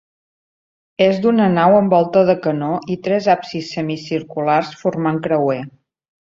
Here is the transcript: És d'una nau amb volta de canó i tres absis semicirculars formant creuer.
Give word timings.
És 1.07 1.19
d'una 1.25 1.49
nau 1.57 1.77
amb 1.79 1.93
volta 1.95 2.23
de 2.29 2.35
canó 2.45 2.71
i 2.95 2.97
tres 3.09 3.29
absis 3.35 3.69
semicirculars 3.77 4.73
formant 4.83 5.23
creuer. 5.29 5.61